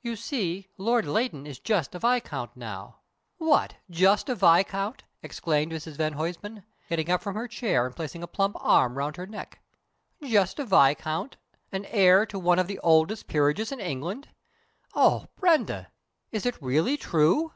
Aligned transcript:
You 0.00 0.16
see, 0.16 0.66
Lord 0.76 1.06
Leighton 1.06 1.46
is 1.46 1.60
just 1.60 1.94
a 1.94 2.00
viscount 2.00 2.56
now" 2.56 2.98
"What, 3.38 3.76
just 3.88 4.28
a 4.28 4.34
viscount!" 4.34 5.04
exclaimed 5.22 5.70
Mrs 5.70 5.92
van 5.94 6.14
Huysman, 6.14 6.64
getting 6.88 7.08
up 7.08 7.22
from 7.22 7.36
her 7.36 7.46
chair 7.46 7.86
and 7.86 7.94
putting 7.94 8.24
a 8.24 8.26
plump 8.26 8.56
arm 8.58 8.98
round 8.98 9.14
her 9.14 9.26
neck. 9.28 9.60
"Just 10.20 10.58
a 10.58 10.64
viscount 10.64 11.36
and 11.70 11.86
heir 11.90 12.26
to 12.26 12.40
one 12.40 12.58
of 12.58 12.66
the 12.66 12.80
oldest 12.80 13.28
peerages 13.28 13.70
in 13.70 13.78
England! 13.78 14.30
Oh, 14.96 15.28
Brenda, 15.38 15.92
is 16.32 16.44
it 16.44 16.60
really 16.60 16.96
true?" 16.96 17.52